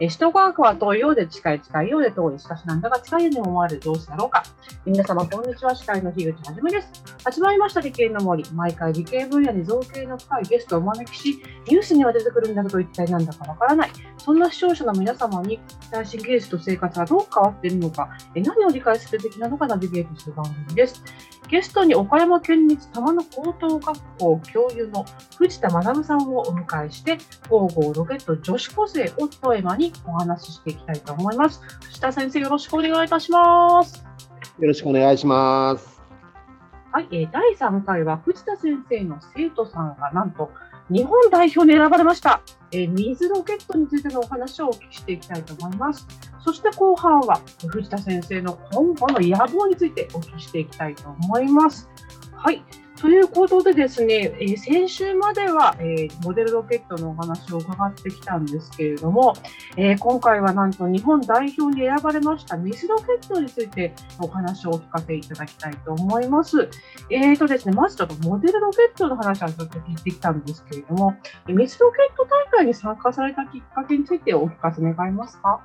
[0.00, 4.44] え首都科学は遠いようで近い、近いようで遠い、しかしなんだか近いように思われるどうしだろうか。
[4.84, 5.74] 皆様、こんにちは。
[5.74, 6.88] 司会の樋口はじめです。
[7.24, 8.44] 始まりました理系の森。
[8.52, 13.90] 毎回理系分野に造形の深いゲストをお招きし、ニュースには出てくるんだけど、一体なんだかわからない。
[14.28, 15.58] そんな視聴者の皆様に、
[15.90, 21.02] 最新技術と生活はどう変わっているのか、え何を理解するべきなのかナビゲートする番組です。
[21.48, 25.06] ゲストに岡山県立玉野高等学校教諭の
[25.38, 27.16] 藤田学さんをお迎えして、
[27.48, 31.62] 皇后ロケット女子高生をテーマにお話ししていきたいと思います。
[31.86, 34.04] 藤田先生、よろしくお願いいたします。
[34.58, 36.02] よろしくお願いします。
[36.92, 40.50] はい、えー、第3回は藤田先生の生徒さんがなんと
[40.90, 42.42] 日本代表に選ばれました。
[42.70, 46.06] えー、水ロケットについてのお話をお聞きしていきたいと思います。
[46.44, 51.88] そして後半は藤田先生の今後の野望についてお聞きしていきたいと思います。
[52.32, 52.62] はい。
[53.00, 59.34] ということでですね、えー、先週までは、えー、モデルロケットのお話を伺ってきたんですけれども、
[59.76, 66.68] えー、今回はなんと日本代表に選ばれました水ロケットについてお話をお聞かせいただきたいと思います。
[67.10, 71.14] えーとですね、まずちょっとモデルロケットの話はちょっと聞いてきたんですけれども、
[71.46, 75.60] 水ロケット大会に参加されたきっかけについてお聞かせ願いますか？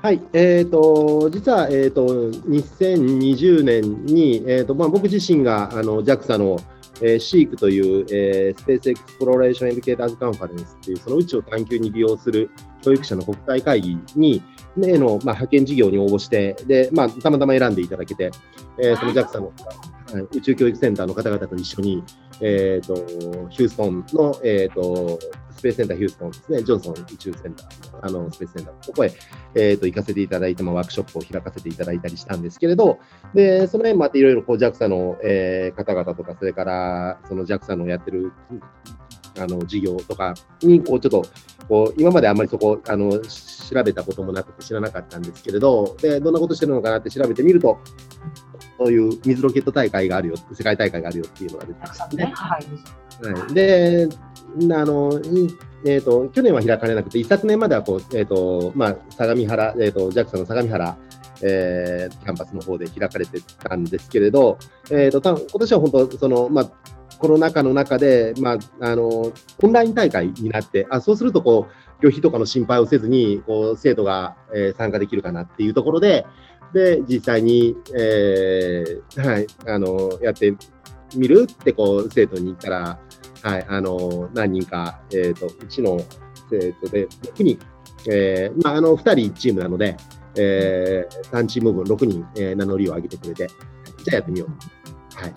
[0.00, 6.56] はい、えーと、実は、えーと、2020年に、えーとまあ、僕自身があの JAXA の、
[7.02, 12.48] えー、SEEK という、えー、 Space Exploration Educators Conference というその宇宙を探求に利用する
[12.80, 14.40] 教育者の国際会議に、
[14.76, 18.30] ね、の、まあ、派遣事業に応募してで、まあ、たまたま選んでいただけて、
[18.78, 19.52] えー、その JAXA の
[20.12, 22.02] はい、宇宙教育センターの方々と一緒に、
[22.40, 22.94] えーと、
[23.50, 25.18] ヒューストンの、えーと、
[25.58, 27.68] スペースセンターヒューストンですね、ジョンソン宇宙センター、
[28.02, 29.12] あのスペースセンター、ここへ、
[29.56, 33.00] えーと、行かせていただいて、まあ、ワークショップを開かせていただいたりしたんですけれど、
[33.34, 38.32] でその辺またいろいろ JAXA の、えー、方々とか、それからその JAXA のやってる
[39.38, 41.24] あの事業とかにこうちょっと
[41.68, 47.78] こう今まであんまりそこあの調べたこともなくて知らなかったんですけれどでどんなことしてるのかなって調べてみると
[48.78, 52.32] そういう水ロケット大会があるよ、世界大会があるよっていうのが出てましたね。
[52.32, 55.20] はい、はい、で、あの、
[55.84, 60.96] えーと、去年は開かれなくて、一昨年まではこう、えーとまあ、相模原、えーと、JAXA の相模原、
[61.42, 64.58] えー、キャンパスの方で開かれてたんですけれど、
[64.90, 66.70] えーと、今年は本当その、まあ、
[67.18, 76.26] コロナ禍の中で、まあ、あのオンライン大会になってあそうするとこう旅費とかの心配をせずにこう生徒が、えー、参加できるかなっていうところで、
[76.72, 80.54] で、実際に、えー、はい、あの、やって
[81.16, 83.00] みるってこう、生徒に言ったら、
[83.42, 85.98] はい、あの、何人か、えっ、ー、と、うちの
[86.50, 87.58] 生徒で6人、
[88.10, 89.96] えー、まあ、あの、2人1チームなので、
[90.36, 93.48] えー、3チーム分6人、えー、名乗りを上げてくれて、
[94.04, 95.20] じゃあやってみよう。
[95.20, 95.32] はい。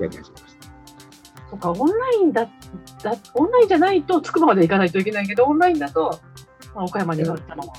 [0.00, 0.43] やり始め
[1.58, 2.48] か、オンラインだ、
[3.02, 6.18] だオンラインじゃないと、つくばまで行かないといけないけど、オンラインだと、
[6.74, 7.74] まあ、岡山に行ったのは。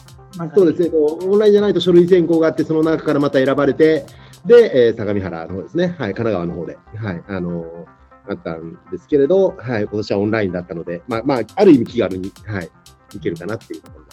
[0.53, 4.05] そうですね、オンラインじゃないと書類選考があって、その中からまた選ばれて、
[4.45, 12.69] で、えー、相模原の方ですね、はい、神奈川の方で、はい、あのー、あったんですけれど、はい、今年はオンラインだったので、まあ、まあ、ある意味気軽に、はい、
[13.15, 14.04] いけるかなっていうところ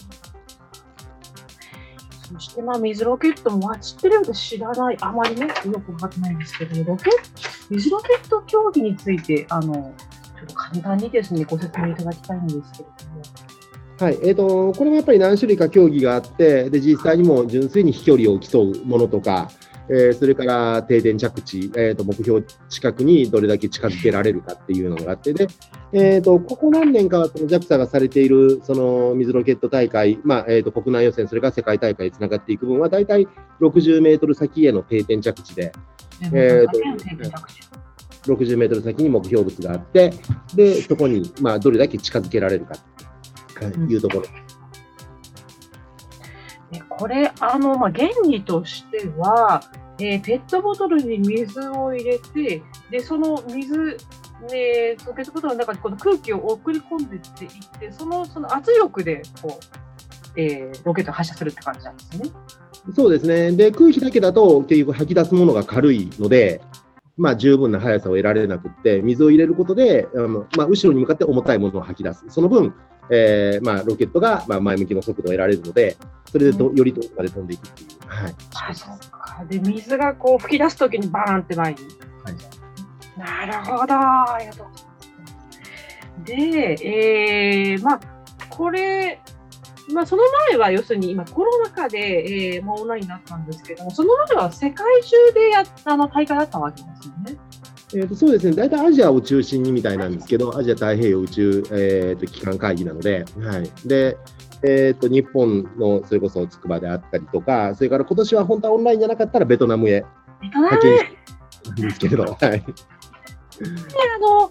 [2.33, 7.11] そして、まあ、水ロケットも、まあ、知ってるようで知らない、あまりね、よく分かってないんですけど、ロケ
[7.69, 13.53] 水ロケット競技について、あの、ちょっと簡単にですね、ご説明いただきたいんですけれども。
[13.99, 19.49] はいえーと、これもやっぱり何種類か競技があって、で実際にも純粋に飛距離を競うものとか、
[19.89, 25.47] えー、それから定点着地、えーと、目標近くにどれだけ近づけられるかっていうのがあって、で
[25.91, 33.27] えーと、ここ何年かはその JAXA がされているその水ロケット大会、まあえー、と国内予選、それから世界大会につながっていく分は、大体
[33.59, 35.71] 60メートル先への定点着地で。
[36.33, 36.79] えーと
[38.23, 40.13] 60メートル先に目標物があって、
[40.55, 42.75] でそこに、まあ、どれだけ近づけられるか
[43.89, 44.23] いうところ。
[44.23, 44.42] うん、
[46.81, 49.61] これ、あの、まあ、原理としては、
[49.99, 53.97] えー、ペットボトルに水を入れて、で、その水、
[54.51, 59.59] ね、そのペットボトルの中にこの空気を送り込んでいっていって、そのその圧力でこ
[60.35, 62.31] う、えー、ロケットを発射するって感じなんですね。
[62.95, 63.51] そうですね。
[63.51, 66.61] で、空気だけだと結局吐き出すものが軽いので、
[67.17, 72.25] まあ、十分な速さを得られなくて、水を入れることで、あのまあ、後ろに向かって重たいものを吐き出す。
[72.29, 72.73] その分、
[73.09, 75.95] えーまあ、ロケットが、まあ、前向きの速度を得られるので、
[76.31, 77.89] それでと、より遠くまで飛んでいくっていう。
[78.07, 78.35] はい、
[78.69, 81.79] あそうかで水がこう吹き出すときにバーンって前に。
[82.23, 84.87] はい、なるほど、ありがとうございます。
[86.25, 87.99] で、えー、まあ、
[88.49, 89.22] これ、
[89.91, 97.37] まあ、その前は要するに今コロナ禍で、えー、もうオンラインになったんですけども、その前は世界中でやったの大会だったわけですよね。
[97.95, 103.87] えーとそうですね、大体アジアを中心にみたいなんですけど、アジア太平洋宇宙、えー、と機関会議なので、はい。
[103.87, 104.17] で
[104.65, 110.05] えー、と日本のそれこそ筑波であったりとか、それから今年は本当はオンラインじゃなかったらベトナムへ
[110.41, 111.05] 派遣し
[111.63, 114.49] たんですけれど、はい、あの、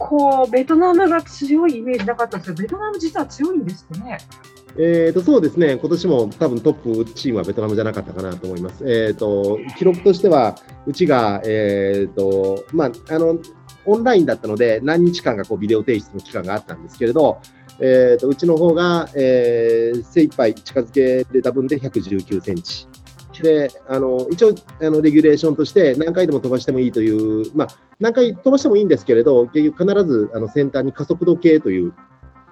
[0.00, 4.18] こう、ベトナムが強いイメージなかったんですけど、ベトナム実は強いんですね？
[4.78, 8.82] えー、とそうですね、今年も多分トップチームはベトナムじゃなかったかなと思います。
[8.86, 10.56] えー、と記録としては、
[10.86, 13.38] うちが、えーとまあ、あの
[13.84, 17.40] オンラインだったので、何日間かこうビデオ提出の期間があったんですけれど、
[17.80, 22.86] えー、とうちの方が、えー、精一杯近づけれた分で119センチ。
[23.42, 31.92] であの一応あの、レギュレーションとして何回でも飛ばしてもいいという、まあ、何回飛ばしてもいいんですけれど、結局必ずあの先端に加速度計という、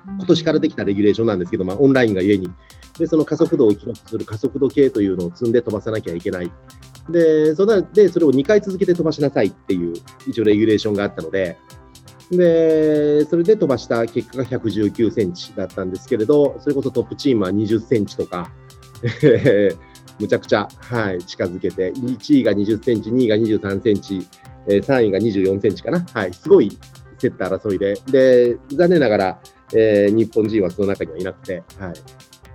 [0.06, 2.50] 今年からできたレギュレーションなんですけど、まあ、オンラインがゆえに。
[2.98, 6.50] で、その加速度を記録する加速度計というのを積んで飛ばさなきゃいけない。
[7.10, 9.94] で、それでそれを2回続けて飛ばしなさいっていう、
[10.26, 11.56] 一応レギュレーションがあったので、
[12.30, 18.50] で、それで飛ばした結果が119センチだったんですけれど、それこそトップチームは20センチとか、
[20.18, 24.26] むちゃくちゃ、はい、近づけて、1位が20センチ、2位が23センチ、
[24.68, 26.04] えー3位が24センチかな。
[26.12, 26.70] はい、すごい
[27.18, 29.40] 競った争いで、で、残念ながら、
[29.74, 31.92] えー日本人はその中にはいなくて、はい、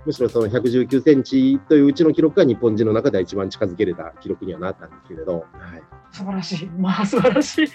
[0.06, 6.66] むしろその119センチといううちの記録が日本人の中では一番近づけれた記録にはなったんですけれど、はい、素晴らしい。
[6.78, 7.66] まあ、素晴らしい。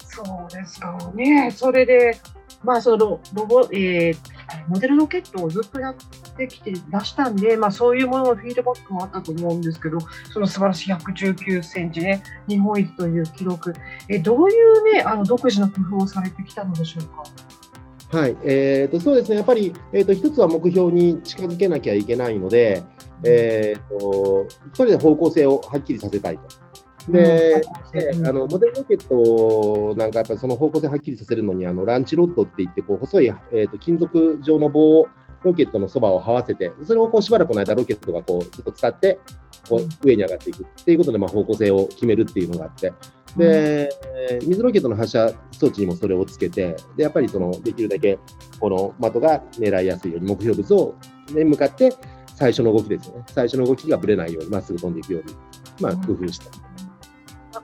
[0.00, 1.50] そうですかね。
[1.50, 2.18] それで、
[2.62, 4.38] まあ、そのロボ、えー
[4.68, 5.94] モデルロケットをずっとやっ
[6.36, 9.98] てきて出したんで、まあ、そういうもののフィードバックもあったと思うんですけど、
[10.32, 13.74] その素晴らしい119センチね、日本一という記録、
[14.08, 17.22] えどういうね、あの独自の工夫をされてきたのでしょうか？
[18.10, 18.36] はい。
[18.42, 22.82] えー、とそうですね、やっぱり、えー、と一つは目標に近づけなきゃいけないので、
[23.22, 27.12] えー、とそれで方向性をはっきりさせたいと。
[27.12, 27.62] で、
[27.92, 35.08] であのモデルロケットなんかやっぱりその方向性をはっきりさせるのにあのランチロッドっていってこう細い、えー、と金属状の棒を
[35.42, 39.20] ロケットのそばを這わせてそれをこうしばらくの間ロケットがこうずっと使って
[39.68, 42.92] こう上に上がっていくっていうことでまあ方向性を決めるっていうのがあって
[43.38, 43.90] で、
[44.42, 48.18] 水ロケットの発射装置にもそれをつけてでやっぱりそのできるだけ
[48.60, 50.94] この的が狙いやすいように目標物を
[51.30, 51.94] に向かって
[52.34, 55.34] 最初の動きですよね最初の動きがぶれないようにまっすぐ飛んでいくように、
[55.80, 56.68] まあ、工夫した。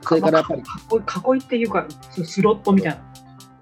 [0.01, 3.01] それからやっぱり囲い囲いっていうか、スロットみたいな。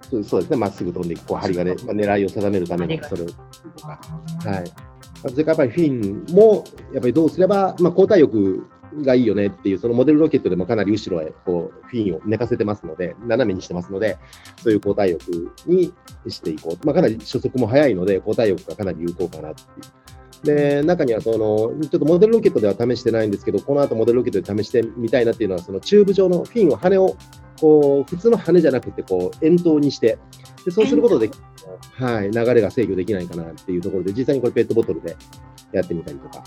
[0.10, 3.26] そうそうですね、まっすぐ飛んでいく、こう針金、まあ、狙いを定めるためにそれを。
[3.26, 5.30] はい。
[5.30, 8.68] それからやっぱりフィンも、やっぱりどうすれば、まあ、交代力
[9.02, 14.18] がいいよねっていう、そのモデルロケットでもかなり後ろへこうフィンを寝かせてますので、斜めにしてますので、
[14.58, 15.32] そういう抗体翼
[15.66, 15.94] に
[16.28, 16.86] していこう。
[16.86, 20.04] まあ、かなり初速も速いので、抗体翼がかなり有効かなっていう。
[20.44, 27.16] で中にはその、ちょっとモデルロケットでは試してないんですけど、この後モデルロケットで試してみたいなっていうのは、そのチューブ状のフィンを羽を
[27.64, 30.18] こう普通の羽じゃなくてこう円筒にして、
[30.66, 31.32] でそうすることで、
[31.94, 35.16] はい、流れが制御できないかなっていうところで、実際にこれペットボトルで
[35.72, 36.44] やってみたりとか、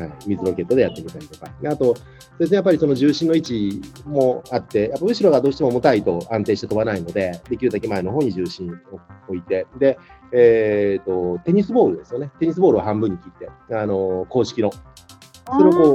[0.00, 2.02] はい、水ロケットでやってみたりとか、あと、そ
[2.38, 9.96] うですね、やっぱりその重心の位置もあって、やっぱ後ろがどうしても重たいと安定して飛ばないので、できるだけ前の方に重心を置いて、で、
[10.32, 15.94] えーと、テニスボールですよね、テニスボールを半分に切って、あの公式の、それを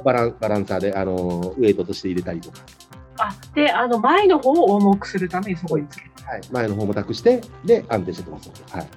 [0.00, 2.58] うバランバランサーであのウエイトとして入れたりとか。
[3.18, 6.10] あであの前の方を重くするためにそこにつける。
[6.24, 8.78] はい、前の方も託して、で、安定して飛ばすと。
[8.78, 8.88] はい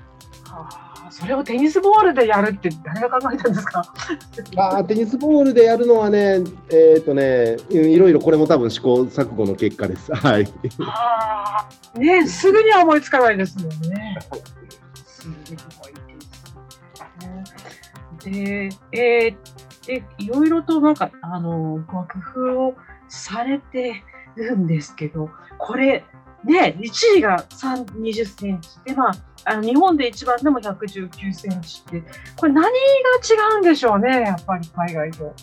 [0.48, 0.70] は
[1.08, 3.82] あ、それをテニスボールでやるって誰が考えたんですか？
[4.58, 6.40] あーテニスボールでやるのはね、
[6.70, 10.14] えっ、とね、うんいろいろこれも多分試行錯誤の結果です。
[10.16, 10.48] はい。
[10.82, 14.18] ああねすぐには思いつかないですよね。
[15.06, 16.04] すごいで
[18.24, 18.70] すね。
[18.92, 19.38] で、えー
[19.88, 22.08] でいろいろとなんかあのご工
[22.56, 22.74] 夫を
[23.08, 24.04] されて
[24.36, 26.04] るんですけど、これ
[26.44, 29.16] ね1位が20センチでまあ
[29.46, 32.04] あの日本で一番でも119センチって
[32.36, 35.34] これ何が違うんでしょうねやっぱり海外と。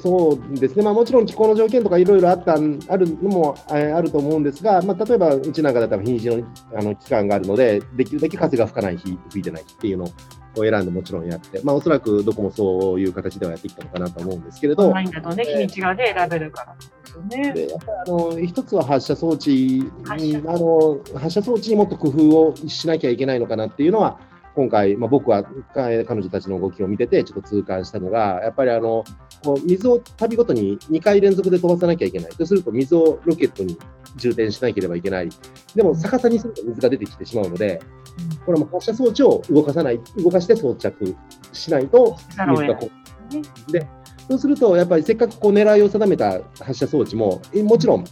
[0.00, 2.68] そうですね、まあ、もちろん気候の条件とかいろいろあったある
[3.20, 10.08] のもあると思うんですが、まあ、例えばうちなんかだったら日にちのあの期間があるので、できるだけ風が吹かない日、吹いてない日っていうの
[10.56, 15.44] を選んでもちろんやって、まあ、おそらくどこもそういう形ではやってきたのかなと思うんですけれど、オンラインだとね。
[15.44, 16.76] 日にちがね選べるから。
[17.28, 20.38] でやっぱりあの一つは発射装置に発射。
[20.38, 24.20] あの発射装置にもっと工夫をしなきゃいけないのかなっていうのは
[24.54, 29.04] 今回、まあ、僕はか彼女たちの動きを見ててちょっと痛感したのがやっぱりあの
[29.44, 32.30] こう水を旅ごとに2回連続で飛ばさなきゃいけない。
[32.32, 33.78] とすると水をロケットに
[34.16, 35.28] 充填しなければいけない。
[35.74, 37.80] でも逆さにすると水が出てきてしまうので
[38.44, 41.16] これはもう発射装置を動かさない動かして装着
[41.52, 42.90] しないと水がこ
[43.68, 43.86] うで
[44.28, 48.04] そうすると、やっぱりせっかくこう狙いを定めた発射装置も、えもちろん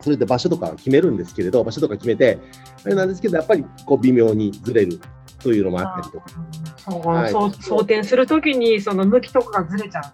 [0.00, 2.38] それで場所とか決めるんですけれど、場所とか決めて、
[2.84, 5.00] あれなんですけど、やっぱりこう微妙にずれる
[5.42, 6.26] というのもあったりとか。
[6.76, 10.04] そう、はい、そう装填するときに、その向きとかがずれちゃう。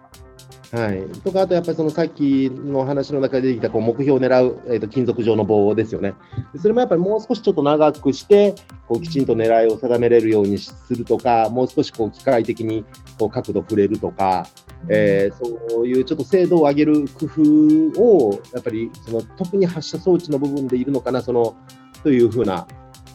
[0.73, 6.15] はい、とか、あとやっぱりそのさっきの話の中で出てきたこう目標を狙う、えーと、金属状の棒ですよね。
[6.61, 8.55] それもやっぱりもう少しちょっと長くして、
[8.89, 12.85] こうきちんと狙いを定めれるようにするとか、もう少しこう機械的に
[13.19, 14.49] こう角度触れるとか、
[14.89, 15.37] えー、
[15.71, 21.57] そういうちょっと精度を上げる工夫を、やっぱりその特に発射装置の部分でいるのかな、その
[22.03, 22.67] というふうな、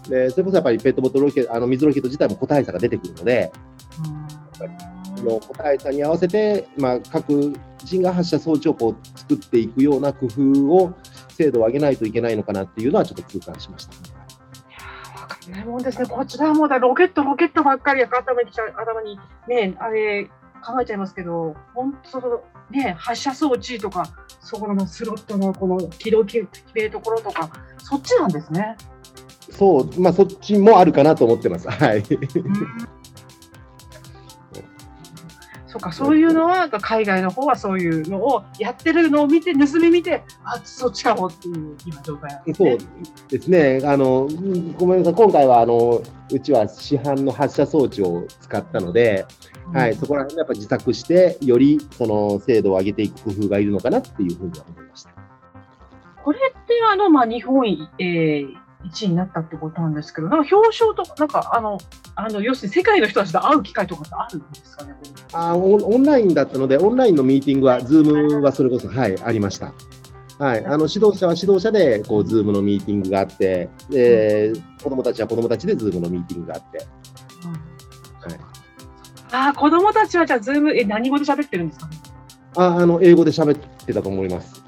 [0.07, 3.51] でそれこそやっぱりペットボトルロケあの水ロケット自体も個体差が出てくるので、
[5.21, 10.93] の個体差に合わせて、まあ、各人が発射装置をこう作っていくような工夫を
[11.29, 14.21] 精度を上げないといけないのかなっていうのはちょっと痛感しました。
[15.49, 20.25] ないもんですね、こちらはもうだロケット、ロケットばっかり頭に頭にね、あれ
[20.63, 24.05] 考えちゃいますけど、本当ね、発射装置とか、
[24.39, 27.49] そこのスロットのこの軌道決めるところとか、
[27.79, 28.77] そっちなんですね。
[29.49, 31.69] そう、まあ、そっちもあるかなと思ってます。
[31.69, 32.03] はい。
[35.81, 42.77] そうか、そういうのは、海外の方はそういうのをやってるのを見て、盗み見て、あそっちかもっていう今状態なんですね。
[42.79, 43.81] そうですね。
[43.83, 44.27] あの、
[44.77, 49.25] ごめんなさい、今回は、あの、うちは市販の発射装置を使ったので、
[49.67, 55.11] うん、はい、そこら辺やっぱ自作して、よりその精度を上げていく工夫がいるのかなっていうふうには思いました。
[56.23, 57.65] これって、あの、まあ、日本、
[57.97, 61.77] えー、1位になったってことなんですけど、なんか表彰とか、なんかあの、
[62.15, 64.95] あの要するに世界の人たちと会う機会とかってあるんですかね
[65.33, 69.73] あオンラインだったので、オンラインのミーティングは、 Zoom はそれこそ、はい、ありました。
[70.39, 76.77] はい、あの指導者は指導者でこう、 Zoom のミーティングがあって、で、子どもたちは子どもたちでズームのミーティングがあって。
[76.79, 78.39] はい、
[79.31, 81.97] ああ、子どもたちはじゃあ、ズーム、え、何語で喋ってるんですか、ね、
[82.55, 84.60] ああの英語で喋ってたと思います。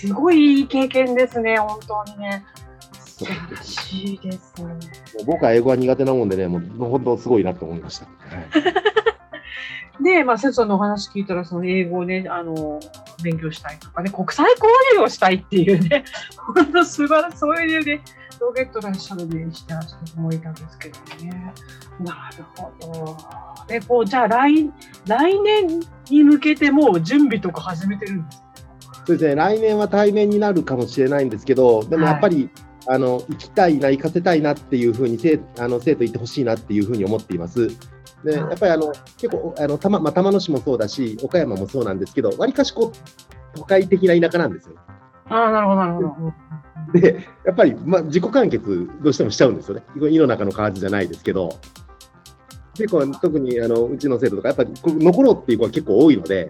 [0.00, 2.44] すごいいい経験ですね、本当にね。
[3.00, 4.74] 素晴らしいです、ね。
[5.26, 8.06] 僕は英語は苦手なもんでね、もう本当すごいなと思いました。
[10.00, 12.78] で、まあ、先生のお話聞いたら、その英語をね、あの、
[13.24, 16.04] 勉強したいとかね、国際交流をしたいっていうね、
[16.54, 18.02] 本当素晴らしい、そういうね、
[18.40, 21.52] ロケットらっしゃるにしてらっしゃる子もいたんですけどね。
[21.98, 23.16] なるほど。
[23.66, 24.70] で、こう、じゃあ来、
[25.06, 28.42] 来年に向けてもう準備とか始めてるんです
[29.08, 32.50] そうですね、来年は対面になるかもしれないんですけど、でもやっぱり、
[32.86, 37.68] はい、あの行きたいな、行かせたいなっていうふうに生あの生徒いてほしいなっていうふうに思っています。
[38.22, 44.76] でやっぱりあの結構あの玉、まあ、玉野市もそうだし、岡山もそうなんですけど、わりかしこう都会的な田舎なんですよ。
[45.30, 46.02] あなるほど、なるほ
[46.92, 47.00] ど。
[47.00, 49.82] で、やっぱり、まあ、自己完結、どうしてもしちゃうんですよね。
[50.10, 51.48] 胃の中の蛙じゃないですけど、
[52.74, 56.48] 結構、特にあのうちの生徒とか、やっぱり残ろうっていう子は結構多いので、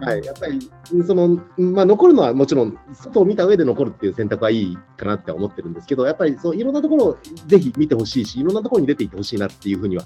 [0.00, 0.70] はい、やっぱり
[1.06, 10.04] その、まあ、残るのはもちろん、外を見た上で残るっていう選択はいいかなって思ってるんですけど、やっぱりそういろんなところをぜひ見てほしいし、いろんなところに出ていってほしいなっていうふうには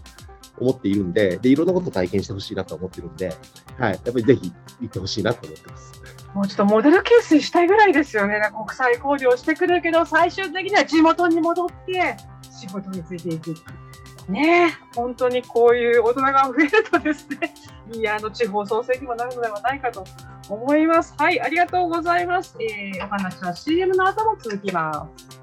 [0.58, 3.34] 思っているんで、でいろんなことを体験してほしいなと思ってるんで、
[3.78, 6.02] はい、やっぱりぜひ行ってほしいなと思ってます。
[6.34, 12.16] もうちょっとモデルケースしたいぐらいですよね、国際交流をしてくるけど、最終的には地元に戻って、
[12.50, 13.54] 仕事についていく。
[14.29, 17.55] ね本当にこういう大人が増えるとですね、
[17.93, 20.05] いいあの地方創生にもなるのではないかと
[20.49, 21.14] 思います。
[21.19, 22.57] はい、ありがとうございます。
[22.61, 25.43] えー、お話は CM の後も続きます。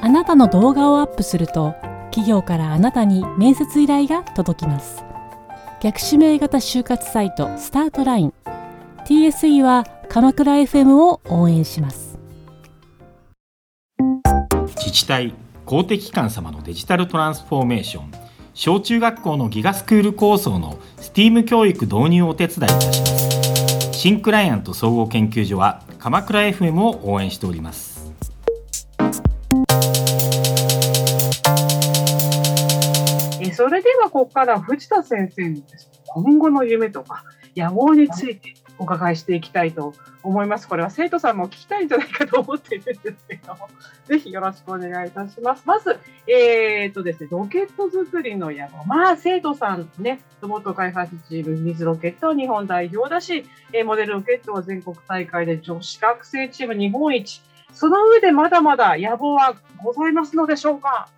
[0.00, 1.74] あなたの動画をアップすると
[2.10, 5.04] 企業からあなたに面接依頼が届きます
[5.80, 8.34] 逆指名型就活サイトスタートライン
[9.08, 12.18] TSE は鎌倉 FM を応援します。
[14.76, 15.32] 自治体
[15.64, 18.10] 公的機関様のデジタルトランスフォーメーション。
[18.52, 23.92] 小中学校のギガスクール構想の STEAM 教育導入をお手伝いいたします。
[23.92, 28.12] 新クライアント総合研究所は鎌倉 FM を応援しております。
[33.54, 35.56] それではここから藤田先生の
[36.08, 37.24] 今後の夢とか
[37.56, 40.68] 野望についてお伺いしていきたいと思います。
[40.68, 43.68] これは生徒さんも聞きたいんじゃないかと思っているんですけども、
[44.06, 45.62] ぜひよろしくお願いいたします。
[45.66, 48.84] まず、えー、っとですね、ロケット作りの野望。
[48.86, 53.44] まあ、生徒さんね、ロボット開発チーム、水ロケット日本代表だし、
[53.84, 57.42] モデルロケットは全国大会で女子学生チーム日本一。
[57.72, 61.08] その上でまだまだ野望はございますのでしょうか？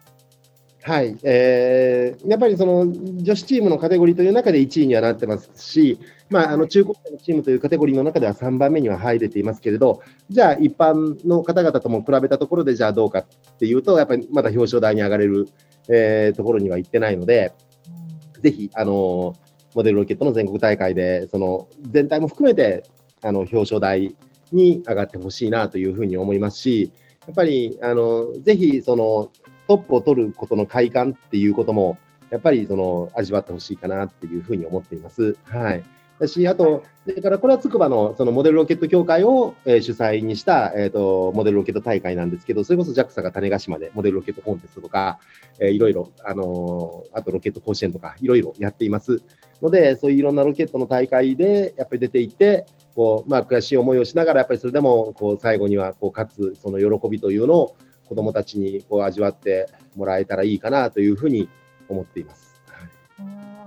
[0.82, 5.98] はい、えー、やっぱりその女子チームのカテゴリーという中で1位にはなってますし、
[6.30, 13.26] まあ、あの中高生のチームというカテゴリーの中では3番目には入れていますけれど、じゃあ一般の方々とも比べたところで、じゃあどうかっ
[13.58, 15.48] ていうと、やっぱりまだ表彰台に上がれる、
[15.88, 17.52] えーところには行ってないので、
[18.40, 19.34] ぜひ、あの
[19.74, 22.84] モデルロケットの全国大会で、その全体も含めて
[23.22, 24.16] あの表彰台
[24.50, 26.90] に上がってほしいなというふうに思いますし、
[27.26, 29.30] やっぱりあのぜひその
[29.70, 31.96] トップを取ることの快感っていうことも、
[32.30, 35.36] やっぱりその味わってほしいかなっていうふうに思っています。
[35.44, 35.84] はい。
[36.18, 45.20] だし、あと、それからこれはつくばのそのモデルロケット協会を、えー、主催にした、えーと、モデルロケット大会なんですけど、それこそ JAXA が種子島でモデルロケットコンテストとか、
[45.60, 49.22] えー、いろいろ、あのー、あとロケット甲子園とか、いろいろやっています
[49.62, 57.76] ので、そういういろんなロケットの大会でやっぱり出ていって、こうまあ、悔しい思いをしながら、やっぱりそれでもこう最後にはこう勝つその喜びというのを
[58.10, 61.48] 子どもたちにこう味わってもらえたらいいかなというふうに
[61.88, 62.60] 思っています。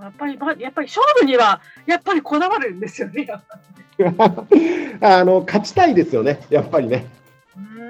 [0.02, 3.26] やっぱり、やっぱり勝負には、やっぱりこだわるんですよね、
[5.00, 7.06] あの勝ちたいですよね、やっぱりね。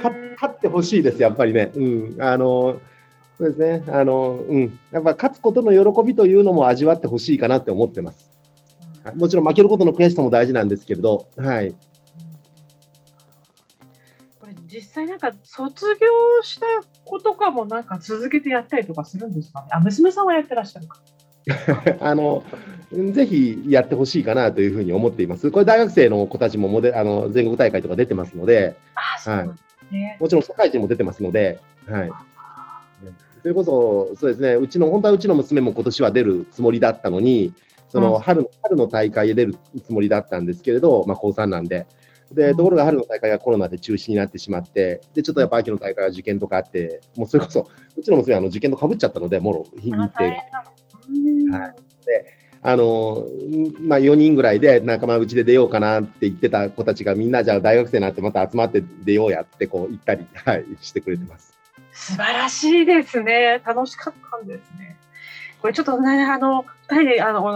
[0.01, 1.73] 勝ってほしいです、やっぱりね。
[1.75, 2.81] うん、あの
[3.37, 8.31] そうですね、あのうん、やっぱ勝つことの喜びというのも味わってほしいかなって思ってます。
[9.17, 11.75] もちろん負けることの悔しさも大事なんですけれど、はい。
[14.75, 16.67] 実際なんか卒業した
[17.05, 19.69] 子とかもなんか続けてやったりとかするんですかね？
[19.71, 20.99] あ、娘さんはやってらっしゃるか。
[22.01, 22.43] あの
[23.13, 25.51] ぜひやってほしいかなというふうに思っています。
[25.51, 29.47] これ、大学生の子たちもモデあの全国大会とか出てますので、はい、
[30.21, 32.11] もちろん社会人も出てますので、はい、
[33.43, 37.53] それこそ、そうですね、うちの、本当はうちの娘も今年は出るつもりだったのに、
[37.91, 41.87] その春,、の春の大会へ出るつもりだったんですけれど、まあ、高3なんで、
[42.35, 50.25] でところが春の大会がコロナで中止になってしまって、でちょっとやっぱ秋の大会は受験とかあって、もうそれこそ、うちの娘はあの受験とかぶっちゃったので、もろ、日に行って。
[50.25, 51.75] はい、
[52.07, 53.27] であの
[53.81, 61.55] まあ、4人ぐらいで仲間内で出ようかなって言ってた子たちがみんなじゃあ大学生になってまた集まって出ようやってこう言ったり、はい、してくれてます。
[61.93, 63.63] 素晴らしいですね。
[63.67, 64.97] 楽しかったんですね。
[65.65, 67.53] これちょっとね、あの、二人で、あの、あ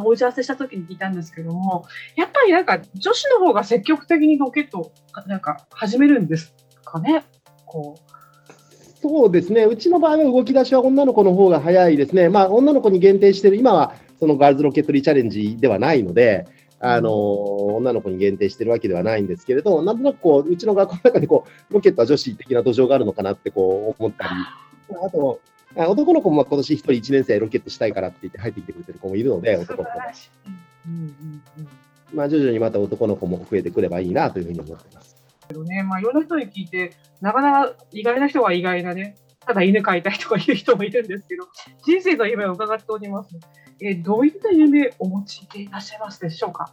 [0.00, 4.90] の、お打ち合わせした時に聞いたんですけども、やっぱりなんか、女子の方が積極的にロケット、
[5.28, 6.52] なんか、始めるんです
[6.84, 7.22] かね？
[7.64, 9.00] こう。
[9.00, 16.48] そうですね、うちの場合は動き出しは女の子の方が早いですね、まあ、女の子に限定してる、今はそのガールズロケットリーチャレンジではないので、
[16.80, 17.12] あの
[17.76, 24.30] 女の子に限定してるわけではないんですけれど、なんとなくこううちの学校の中でこうロケットは女子的な土壌があるのかなってこう思ったり、
[25.06, 25.40] あと、
[25.74, 29.98] 男の子も今年1人1年生ロケットしたいからって言って入ってきてくれてる子もいるので、男の子
[32.14, 35.16] まあ、徐々にまた男の子も増えてくればいいなというふうに思ってます。
[35.48, 41.46] けどね、まあ、いろんな人に聞いて、なかなか意外な人は意外なね、ただ犬飼いたいとかいう人もいるんですけど、
[41.84, 43.30] 人生の夢を伺っております。
[43.80, 46.72] えどういった夢をお持ちでいらっしゃいますでしょうか？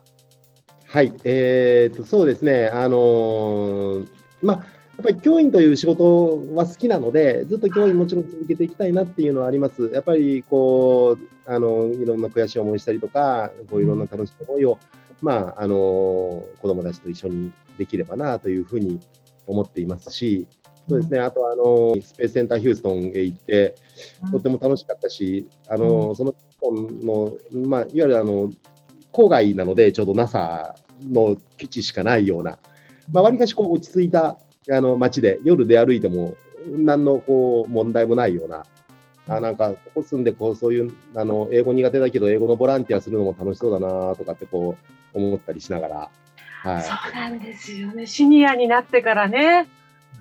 [0.85, 4.07] はい、えーと、そうですね、あのー、
[4.41, 4.63] まあ、や
[4.99, 9.89] っぱり教員という仕事は好きなので、ずっと教員もちろん続けていきたいなっていうのはあります。
[9.93, 14.77] やっぱりこう、あのいろんな悔しい思いしたりとか、こういろんな楽しい思いを、
[15.21, 18.99] まあ、あの子供たちと一緒にできればなというふうに
[19.47, 20.47] 思っていますし、
[20.87, 23.75] そうですね、あとあのスペースセンターヒューストンへ行って、
[24.31, 28.51] とても楽しかったし、あのそのの、まあ、いわゆるあの
[29.13, 30.75] 郊外なので、ちょうど NASA
[31.09, 32.59] の基地しかないような、
[33.11, 34.37] まあ、わりかしこう落ち着いた
[34.71, 36.35] あの街で、夜出歩いても、
[36.67, 38.65] 何のこう問題もないような、
[39.27, 44.75] あなんか、ここ住んでこう、そういうあの英語苦手だけど、英語のボランティアするのも楽しそうだなとかってこ
[45.13, 46.09] う思ったりしながら。
[46.61, 48.05] はい、そうなんですよね。
[48.05, 49.67] シニアになってからね、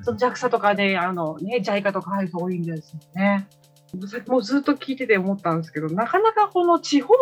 [0.03, 3.49] その JAXA とかで、あのね、JICA とか入ると多いんですよね。
[4.27, 7.15] もうずっと聞いてて思ったんですけど、なかなかこの地方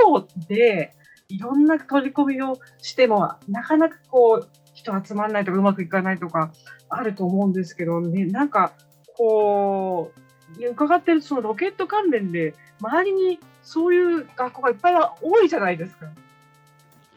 [0.48, 0.92] で
[1.28, 4.48] いろんな取り込みをしても、なかなかこう、
[4.92, 6.52] 人集まらないとかうまくいかないとか
[6.88, 8.72] あると思うんですけどね、なんか
[9.16, 10.12] こ
[10.58, 16.06] う、伺ってるそのロケット関連で、周りにそういう学校がいっぱい多いじゃないですか。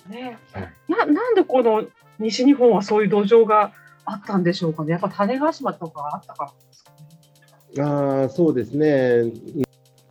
[0.07, 0.39] ね、
[0.87, 1.83] ななんでこの
[2.17, 3.73] 西日本はそういう土壌が
[4.05, 7.83] あったんでしょうかね、やっぱ種子島とかあったからですかね。
[7.83, 9.31] あそうですね、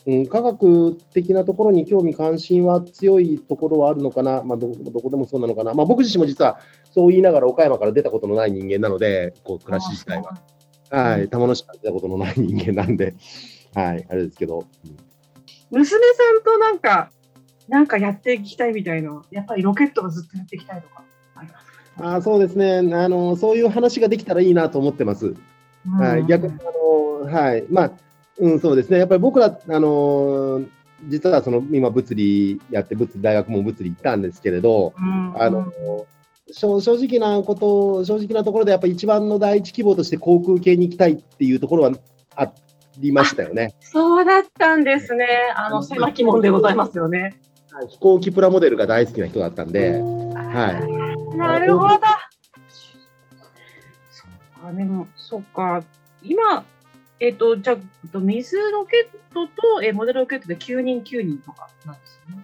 [0.08, 6.58] うん、科学的なところに興味関心は強いところはあるのかな、まあ、どどこでもそうなのかな、まあ、僕自身も実は
[6.90, 10.38] そう言いながら岡山から出たことのない人間なので、こう暮らし自体は。
[10.90, 13.14] はい、玉野市から出たことのない人間なんで、
[13.74, 14.64] はい、あれですけど。
[14.86, 14.96] うん、
[15.70, 17.10] 娘さんとなんか
[17.68, 22.14] なんかやっていきたいみたいな、やっぱりロケットをずっとやっていきたいとかありますか？
[22.16, 22.78] あそうですね。
[22.96, 25.34] あの、そういう話ができたらいいなと思ってます。
[25.98, 26.56] はい、逆にあ
[27.26, 27.92] の、はい、まあ、
[28.40, 30.62] うん、そうですね、やっぱり僕ら、あの
[31.06, 34.94] 実はその今、物理やって、物理大学も物理行ったんですけれど、
[35.36, 35.72] あの
[36.50, 41.92] 正直なこと、正直なところで、やっぱり一番の第一希望として航空系に行きたいっていうところは
[42.36, 42.52] あ
[42.98, 43.74] りましたよね。
[43.80, 45.26] そうだったんですね。
[45.56, 47.40] あの、狭き門でございますよね。
[47.90, 51.36] 飛行機プラモデルが大好きな人だったんで、はい。
[51.36, 51.94] なるほど。
[54.10, 55.84] そっか、でも、そっか。
[56.22, 56.64] 今、
[57.20, 62.38] えっ、と、じゃあ、えっと水ロケットと、えーモデルロケットで9人9人とかなんですね。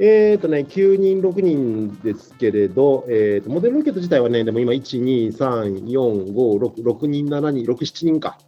[0.00, 8.38] えっ、とね、9人、6人ですけれど、えーと、モデルロケット自体はね、でも今、1、2、3、4、5、6、6人、7人、6、7人か、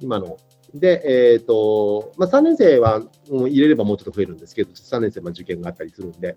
[0.00, 0.38] 今の。
[0.74, 1.02] で、
[1.34, 6.36] えっ、と、まあ、3年生はもう入れればもうちょっと増えるんですけど、3年生は受験があったりするんで、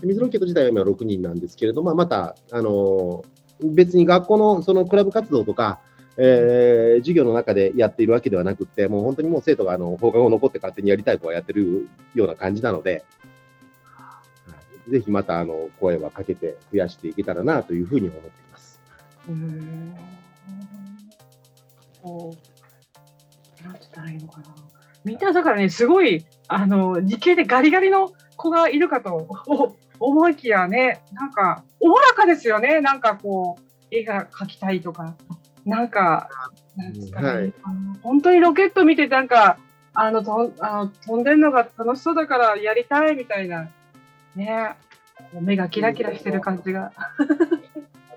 [0.00, 3.24] で水ロケット自体は今6人なんですけれど、まあ、また、あの
[3.62, 5.80] 別に学校のそのクラブ活動とか、
[6.16, 13.04] えー授業の中でやっているわけではなくて、もう本当にもう生徒があの放課後残って勝手にやりたい子はやってるような感じなので、
[14.88, 18.80] ぜひまたあの声はかけて増やしていけたらなというふうに思っています。
[19.28, 19.94] うん。
[22.02, 22.34] こ
[23.62, 24.46] う、なんて言ったらいいのかな。
[25.04, 29.28] みんなだからね、すごい、あの、理系でガリガリの子がいるかと
[29.98, 32.80] 思いきやね、なんか、おおらかですよね。
[32.80, 35.16] なんかこう、絵が描きたいとか、
[35.70, 36.28] なんか、
[36.76, 37.54] なんですかね、はい。
[38.02, 39.56] 本当にロケット見て、なんか、
[39.94, 43.70] あの、とんあの飛んでるのが楽しそうだからやりたいみたいな、
[44.34, 44.74] ね、
[45.40, 46.92] 目がキラキラしてる感じが。
[46.96, 47.16] あ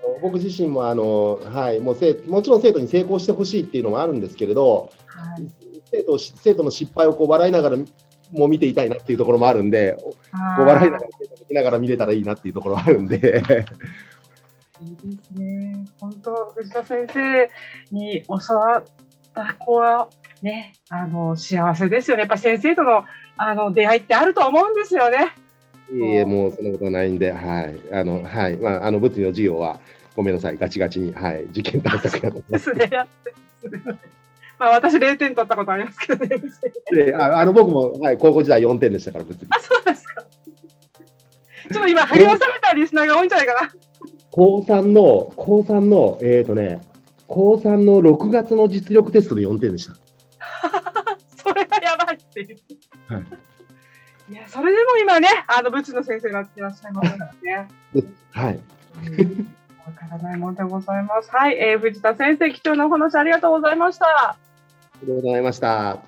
[0.02, 5.48] の僕自身もあの、はい、もうせもちろん生徒に成功してほしいっていうのもあるんですけれど、はい。
[5.92, 7.76] 生徒生徒の失敗をこう笑いながら
[8.32, 10.16] も見ていたいなっていうところもあるんで、こ
[10.58, 11.10] う笑いながら、
[11.48, 13.44] 見ながら見れたらいいなっていうところはあるんで。
[14.80, 15.84] いいですね。
[16.00, 17.50] 本当、藤田先生
[17.92, 18.84] に教わっ
[19.32, 20.08] た子は、
[20.42, 22.22] ね、あの、幸せですよね。
[22.22, 23.04] やっぱ先生との、
[23.36, 25.32] あの、出会いってあると思うんですよね。
[25.92, 27.76] いえいえ、もうそんなことはないんで、はい。
[27.92, 28.56] あの、はい。
[28.56, 29.78] まあ、あの、物理の授業は、
[30.16, 31.44] ごめんなさい、ガチガチに、はい。
[31.44, 32.88] 受験対策やですすね。
[32.90, 33.34] やって
[34.58, 36.36] まあ、私0点取ったことありますけどね。
[36.90, 39.46] でああの、僕も、はい、高校時代4点でしたから、物理。
[39.50, 40.22] あ、そうですか。
[41.72, 43.72] ちょっと今、励まされたリスナーが多いんじゃないかな。
[44.34, 46.80] 高3の、高3の、えっ、とね、
[47.28, 49.94] 高3の6月の実力テストで4点でした。
[51.40, 52.56] それがやばいっていう。
[53.06, 53.24] はい
[54.30, 57.68] いや、それでも今ね、あの、物の先生になっていらっしゃいますからね。
[58.32, 58.60] はい。
[59.86, 61.30] わからないものでございます。
[61.30, 64.06] はい、えー、藤田先生、貴重なお話ありがとうございました。
[64.06, 64.36] あ
[65.02, 65.98] りがとうございました。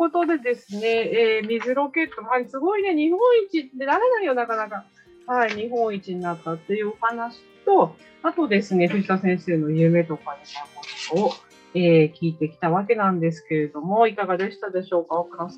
[0.00, 4.86] ことでですね、えー、水ロケット、はい、すごいね、日本一ってなれないよ、なかなか。
[5.26, 10.82] はい、日本一になったっていうお話と、あとですね、藤田先生の夢とかにしたこ
[11.16, 11.32] とを、
[11.74, 15.56] えー、聞いてきたわけなんですけれども、いかがでしたでしょうか、奥野さ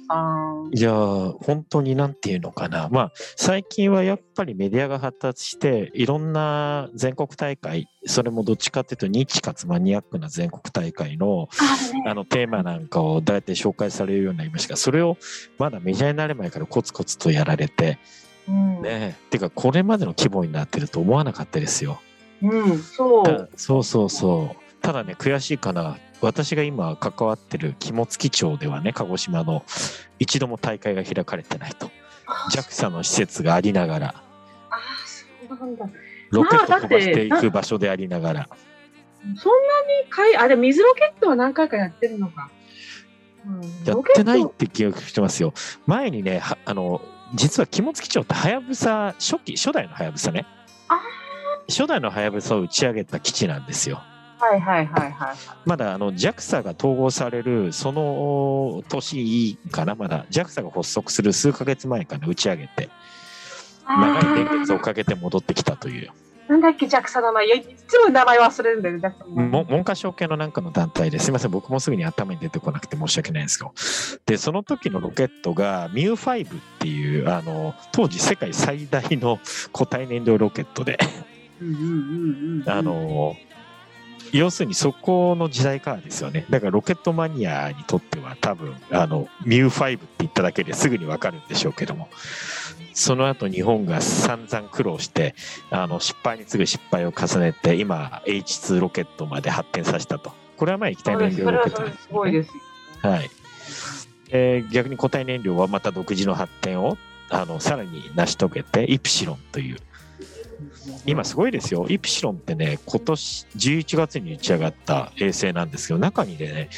[0.68, 0.70] ん。
[0.72, 2.88] いやー、本当になんていうのかな。
[2.90, 11.48] まあ、最近はやっぱりメディアが発達して、いろんな全国大会、それもどっちかっていうと、ニッチかつマニアックな全国大会の
[12.07, 15.16] あのテーマなんかをどうやって紹介されるようになりましたが、それを
[15.59, 17.98] まだメジャーになる前からコツコツとやられて、
[18.48, 22.01] うん、ねてか、これまでの規模になってると思わなかったですよ。
[22.42, 23.25] うん、そう。
[23.25, 24.62] たそうそうそう。
[24.83, 25.97] ただね、悔しいかな。
[26.21, 29.64] 私が今関わってる肝付町ではね、鹿児島の
[30.18, 31.90] 一度も大会が開かれてないと。
[32.53, 34.14] JAXA の施設がありながら、あ
[34.71, 34.79] あ、
[35.49, 35.87] そうなんだ。
[36.31, 38.49] ロケット飛ばしていく場所でありながら。
[39.23, 42.51] そんなにかい、あれ、水ロケットは何回かやってるのか。
[43.47, 45.53] うんやってないって記憶してますよ。
[45.87, 47.01] 前にね、はあの、
[47.35, 50.47] 実は肝付町ってはやぶさ、初期、初代のはやぶさね。
[50.88, 51.01] あ
[51.68, 54.01] 初代のはやぶさを打ち上げた基地なんですよ。
[54.42, 55.37] はいはいはいはい。
[55.64, 60.26] まだあの JAXA が統合されるその年かなまだ。
[60.31, 62.90] JAXA が発足する数ヶ月前から打ち上げて。
[63.87, 66.11] 長い年月をかけて戻ってきたという。
[66.48, 67.46] なんだっけ、JAXA 名前。
[67.46, 71.28] いつも名前忘れるんだよね、文科省系のなんかの団体です。
[71.28, 73.72] いません僕もすぐに頭に出てこなくて申し訳ないんですけど。
[74.26, 79.38] でその時のロケットがミュー5っていうあの当時世界最大の
[79.72, 80.98] 固体燃料ロケットで。
[81.61, 82.70] うんうんうんうん。
[82.70, 83.37] あ、の
[84.33, 86.47] 要するにそこの時代からですよね。
[86.49, 92.09] だからロケットマニアにとっては多分、あの、ミュー5って言っただけですぐにわかるんでしょうけども、
[92.95, 95.35] その後日本が散々苦労して、
[95.71, 100.33] あの、失敗に次ぐ失敗を重ねて、今 H2 ロケットまで発展させたと。
[100.57, 102.51] これはまあ液体燃料ロケットです、それはそれすごいです。
[103.03, 103.31] はい。
[104.31, 106.97] えー逆に固体燃料はまた独自の発展を
[107.29, 109.77] あのさらに成し遂げてイプシロンという
[111.07, 116.68] 今すごいですよイプシロンってね今年11月に打ち上がった衛星なんですけど中にね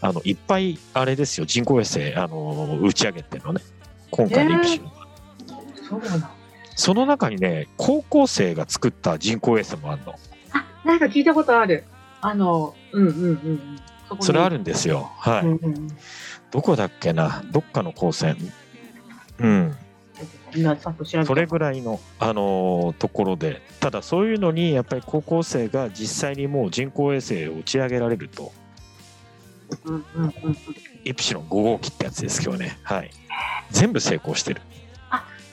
[0.00, 3.60] あのいっぱいあれですよ人工衛星あの打ち上げてるのね
[4.10, 5.04] 今回のイプシロンは。
[5.88, 6.30] そうなんだ。
[6.76, 10.14] その中にね、高校生が作った人工衛星もあるの。
[10.52, 11.84] あ、なんか聞いたことある。
[12.20, 13.80] あの、うんうんうんうん。
[14.20, 15.10] そそれあるんですよ。
[15.18, 15.42] はい。
[15.42, 15.88] うんうん。
[16.50, 18.36] どこだっけなどっかの高専。
[19.38, 19.76] うん。
[20.54, 28.52] 今さっと調べてそれぐらいの、あのーところで、ただそういうのに、やっぱり高校生が実際にもう人工衛星を打ち上げられると、
[29.84, 30.56] うんうんうんうん。
[31.04, 32.78] イプシロン5号機ってやつですけどね。
[32.82, 33.10] はい。
[33.70, 34.60] 全部成功してる。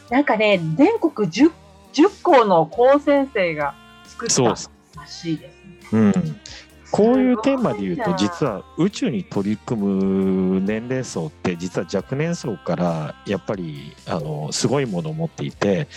[0.10, 1.52] なんかね、全国 10,
[1.94, 3.74] 10校の高専生が
[4.06, 4.56] 作ったら。
[5.08, 5.80] しいですね。
[5.94, 6.14] うん。
[6.92, 15.88] こういうテーマで言うと、実は宇宙に取り組む年齢層って、実は若年層からやっぱりあのすごいものを持っていて、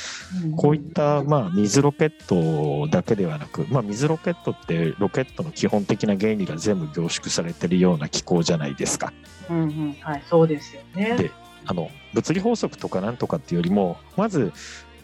[0.56, 9.12] こういった、まあ、水ロケットだけではなく、まあ、水ロケットってロケットの基本的な原理が全部凝縮されてるような機構じゃないですか。
[9.50, 11.16] うんうん、はい、そうですよね。
[11.16, 11.30] で
[11.66, 14.52] あの物理法則とかなんとかっていうよりもまず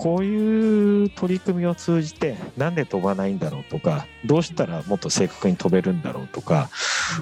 [0.01, 6.71] こういう取り組みを通じてなんで飛ばないんだろうとかどうしたらもっと正確に飛べるんだろうとか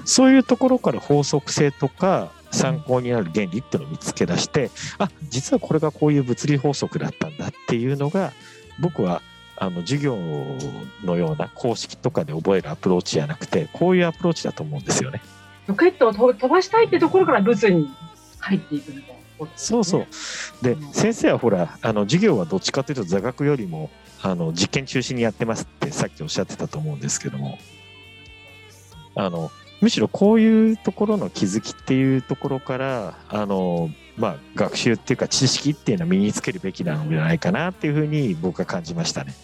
[0.05, 8.31] そういうところから法則性とか参考になる原理っていうのを見つけ出してあ実はこれがこういう物理法則だったんだっていうのが
[8.79, 9.21] 僕は
[9.57, 10.17] あの授業
[11.03, 15.21] のような公式とかで覚えるアプローチじゃなくてこういうアプローチだと思うんですよね。
[15.67, 17.89] ロケットを飛ばしたいってところから物に
[18.39, 20.07] 入っていくみたいなね、そうそう。
[20.61, 23.89] でうん先生はほらあの授業はどっちかというと座学よりも
[24.21, 27.57] あの実験中心にやってますってさっきおっしゃってたと思うんですけども
[29.15, 39.31] あのむしろこういうところの気づきっていうところからあの、まあ、学習っていうか知識っていうのは身につけるべきなのではないかなっていうふうに僕は感じましたね。
[39.31, 39.37] やっ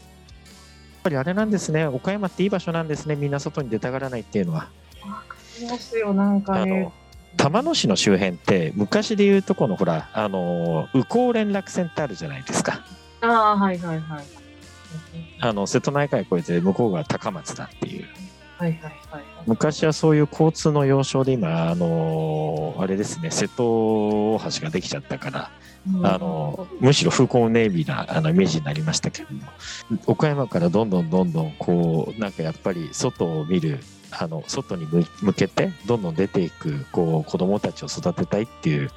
[1.03, 4.69] ぱりあれなんですね岡山っていい場所なんですねみんな外に出たがらないっていうのは。
[5.03, 6.93] わかりますよ、なんかあねの。
[7.37, 12.85] 玉野市の周辺って昔でいうとこのほらあの宇高連絡船ってあるじゃないですか
[13.21, 14.25] ああ、はいはいはい。
[15.41, 18.05] あの瀬戸内海越えて向こうが高松だっていう
[18.57, 19.23] はいはいはい。
[19.45, 25.51] 昔はそういう交通の要衝で今あのあれですね瀬戸大橋ができちゃったから
[26.03, 29.41] あのむしろ風光明媚なあのイメージになりましたけども
[30.07, 33.79] 岡山からどんどんどんどんこうなんかやっぱり外を見る
[34.19, 38.91] あの外に向向けてどんどん出ていくこう子どもたちを育てたいっていう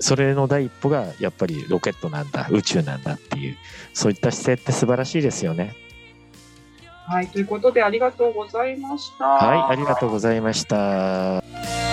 [0.00, 3.56] それの第一歩がやっぱりロケットなんだ宇宙なんだっていう
[3.92, 5.74] そういった姿勢って素晴らしいですよね。
[7.06, 9.24] はい、ということでありがとうございました。
[9.24, 11.89] はい、ありがとうございました。